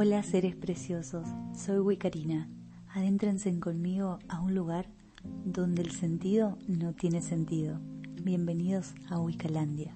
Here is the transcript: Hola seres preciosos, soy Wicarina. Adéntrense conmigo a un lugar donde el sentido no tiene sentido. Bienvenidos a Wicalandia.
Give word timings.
Hola 0.00 0.22
seres 0.22 0.54
preciosos, 0.54 1.26
soy 1.52 1.80
Wicarina. 1.80 2.48
Adéntrense 2.94 3.58
conmigo 3.58 4.20
a 4.28 4.38
un 4.40 4.54
lugar 4.54 4.86
donde 5.44 5.82
el 5.82 5.90
sentido 5.90 6.56
no 6.68 6.94
tiene 6.94 7.20
sentido. 7.20 7.80
Bienvenidos 8.22 8.94
a 9.10 9.18
Wicalandia. 9.18 9.92